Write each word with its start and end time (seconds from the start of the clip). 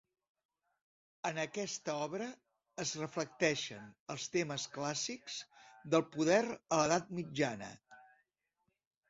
En 1.29 1.41
aquesta 1.41 1.93
obra 2.05 2.29
es 2.83 2.93
reflecteixen 3.01 3.85
els 4.15 4.25
temes 4.37 4.65
clàssics 4.79 5.37
del 5.95 6.07
poder 6.17 6.41
a 6.49 6.83
l'Edat 6.83 7.15
mitjana. 7.21 7.71